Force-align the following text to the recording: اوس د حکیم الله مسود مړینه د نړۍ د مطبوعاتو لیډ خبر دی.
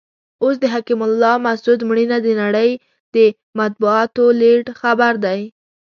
اوس 0.43 0.55
د 0.63 0.65
حکیم 0.73 0.99
الله 1.07 1.35
مسود 1.45 1.79
مړینه 1.89 2.17
د 2.21 2.27
نړۍ 2.41 2.69
د 3.15 3.17
مطبوعاتو 3.59 4.23
لیډ 4.41 4.65
خبر 4.81 5.13
دی. 5.25 5.41